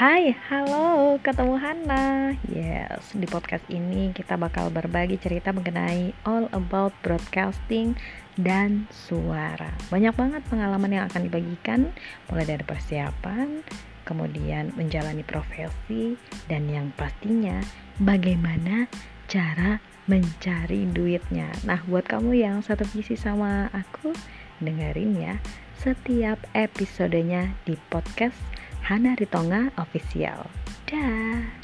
Hai, 0.00 0.32
halo, 0.48 1.20
ketemu 1.20 1.60
Hana. 1.60 2.32
Yes, 2.48 3.12
di 3.12 3.28
podcast 3.28 3.68
ini 3.68 4.16
kita 4.16 4.40
bakal 4.40 4.72
berbagi 4.72 5.20
cerita 5.20 5.52
mengenai 5.52 6.16
all 6.24 6.48
about 6.56 6.96
broadcasting 7.04 7.92
dan 8.40 8.88
suara. 8.88 9.68
Banyak 9.92 10.16
banget 10.16 10.40
pengalaman 10.48 10.88
yang 10.96 11.04
akan 11.04 11.28
dibagikan, 11.28 11.92
mulai 12.32 12.48
dari 12.48 12.64
persiapan, 12.64 13.60
kemudian 14.08 14.72
menjalani 14.72 15.20
profesi, 15.20 16.16
dan 16.48 16.64
yang 16.72 16.96
pastinya 16.96 17.60
bagaimana 18.00 18.88
cara 19.28 19.84
mencari 20.08 20.88
duitnya. 20.88 21.52
Nah, 21.68 21.84
buat 21.84 22.08
kamu 22.08 22.40
yang 22.40 22.64
satu 22.64 22.88
visi 22.88 23.20
sama 23.20 23.68
aku, 23.76 24.16
dengerin 24.64 25.12
ya 25.20 25.36
setiap 25.76 26.40
episodenya 26.56 27.52
di 27.68 27.76
podcast 27.92 28.36
Hana 28.90 29.14
Ritonga 29.14 29.70
Official. 29.78 30.50
Dah. 30.90 31.59